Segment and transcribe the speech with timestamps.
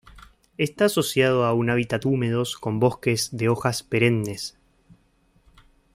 [0.57, 4.57] Está asociado a un hábitat húmedos con bosques de hojas perennes.